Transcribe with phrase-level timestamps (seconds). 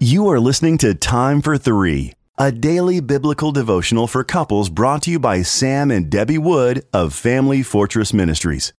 [0.00, 5.10] You are listening to Time for Three, a daily biblical devotional for couples brought to
[5.10, 8.72] you by Sam and Debbie Wood of Family Fortress Ministries.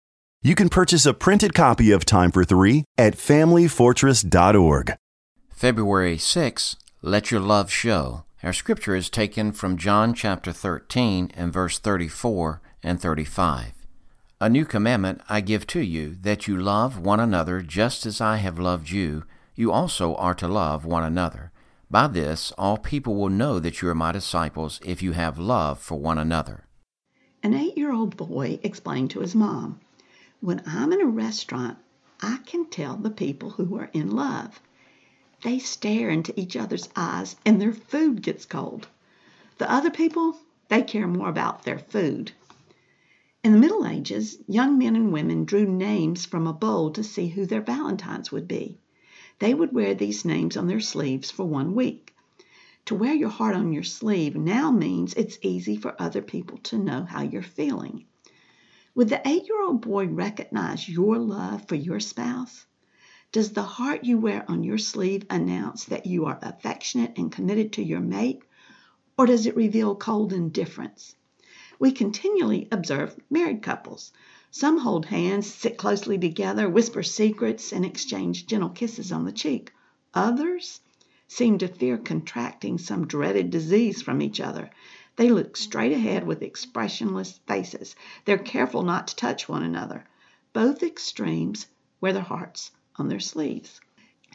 [0.43, 4.95] You can purchase a printed copy of Time for Three at FamilyFortress.org.
[5.51, 8.23] February 6, Let Your Love Show.
[8.45, 13.73] Our scripture is taken from John chapter 13 and verse 34 and 35.
[14.41, 18.37] A new commandment I give to you, that you love one another just as I
[18.37, 19.25] have loved you
[19.59, 21.51] you also are to love one another.
[21.91, 25.81] By this, all people will know that you are my disciples if you have love
[25.81, 26.67] for one another.
[27.43, 29.81] An eight year old boy explained to his mom,
[30.41, 31.77] When I'm in a restaurant,
[32.23, 34.61] I can tell the people who are in love.
[35.43, 38.87] They stare into each other's eyes and their food gets cold.
[39.59, 42.31] The other people, they care more about their food.
[43.43, 47.27] In the Middle Ages, young men and women drew names from a bowl to see
[47.27, 48.79] who their Valentines would be.
[49.41, 52.15] They would wear these names on their sleeves for one week.
[52.87, 56.79] To wear your heart on your sleeve now means it's easy for other people to
[56.79, 58.07] know how you're feeling.
[58.95, 62.67] Would the eight year old boy recognize your love for your spouse?
[63.31, 67.75] Does the heart you wear on your sleeve announce that you are affectionate and committed
[67.75, 68.43] to your mate,
[69.19, 71.15] or does it reveal cold indifference?
[71.79, 74.13] We continually observe married couples.
[74.51, 79.73] Some hold hands, sit closely together, whisper secrets, and exchange gentle kisses on the cheek.
[80.15, 80.81] Others
[81.27, 84.71] seem to fear contracting some dreaded disease from each other.
[85.17, 87.95] They look straight ahead with expressionless faces.
[88.25, 90.07] They're careful not to touch one another.
[90.55, 91.67] Both extremes
[92.01, 93.81] wear their hearts on their sleeves.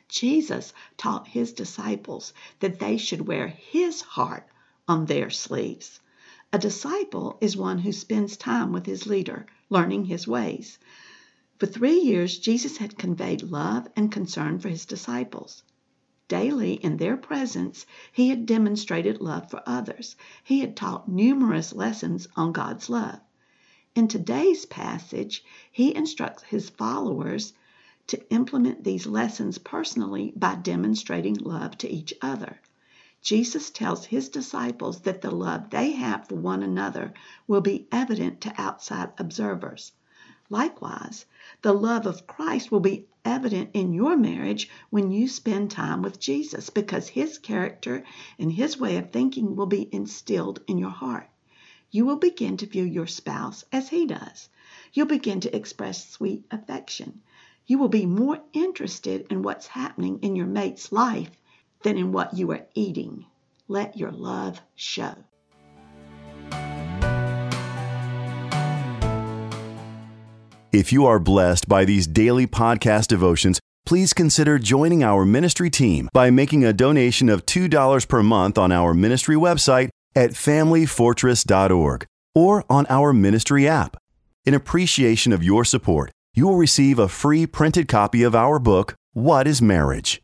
[0.10, 4.48] Jesus taught his disciples that they should wear his heart
[4.88, 6.00] on their sleeves.
[6.56, 10.78] A disciple is one who spends time with his leader, learning his ways.
[11.58, 15.64] For three years, Jesus had conveyed love and concern for his disciples.
[16.28, 20.16] Daily, in their presence, he had demonstrated love for others.
[20.44, 23.20] He had taught numerous lessons on God's love.
[23.96, 27.54] In today's passage, he instructs his followers
[28.06, 32.60] to implement these lessons personally by demonstrating love to each other.
[33.24, 37.14] Jesus tells his disciples that the love they have for one another
[37.48, 39.94] will be evident to outside observers.
[40.50, 41.26] Likewise,
[41.62, 46.20] the love of Christ will be evident in your marriage when you spend time with
[46.20, 48.04] Jesus because his character
[48.38, 51.30] and his way of thinking will be instilled in your heart.
[51.92, 54.50] You will begin to view your spouse as he does.
[54.92, 57.22] You'll begin to express sweet affection.
[57.68, 61.32] You will be more interested in what's happening in your mate's life
[61.84, 63.26] than in what you are eating.
[63.68, 65.16] Let your love show.
[70.74, 76.10] If you are blessed by these daily podcast devotions, please consider joining our ministry team
[76.14, 82.66] by making a donation of $2 per month on our ministry website at familyfortress.org or
[82.70, 83.98] on our ministry app.
[84.46, 88.96] In appreciation of your support, you will receive a free printed copy of our book,
[89.14, 90.24] What is Marriage?